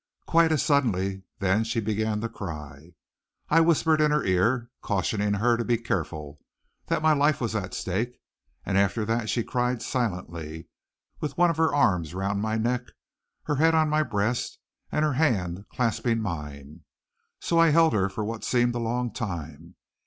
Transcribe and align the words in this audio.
Quite 0.25 0.51
as 0.51 0.63
suddenly, 0.63 1.25
then 1.37 1.63
she 1.63 1.79
began 1.79 2.21
to 2.21 2.27
cry. 2.27 2.95
I 3.49 3.61
whispered 3.61 4.01
in 4.01 4.09
her 4.09 4.23
ear, 4.23 4.71
cautioning 4.81 5.33
her 5.35 5.57
to 5.57 5.63
be 5.63 5.77
careful, 5.77 6.39
that 6.87 7.03
my 7.03 7.13
life 7.13 7.39
was 7.39 7.55
at 7.55 7.75
stake; 7.75 8.19
and 8.65 8.79
after 8.79 9.05
that 9.05 9.29
she 9.29 9.43
cried 9.43 9.83
silently, 9.83 10.69
with 11.19 11.37
one 11.37 11.51
of 11.51 11.57
her 11.57 11.71
arms 11.71 12.15
round 12.15 12.41
my 12.41 12.57
neck, 12.57 12.87
her 13.43 13.57
head 13.57 13.75
on 13.75 13.89
my 13.89 14.01
breast, 14.01 14.57
and 14.91 15.05
her 15.05 15.13
hand 15.13 15.65
clasping 15.69 16.19
mine. 16.19 16.81
So 17.39 17.59
I 17.59 17.69
held 17.69 17.93
her 17.93 18.09
for 18.09 18.25
what 18.25 18.43
seemed 18.43 18.73
a 18.73 18.79
long 18.79 19.13
time. 19.13 19.75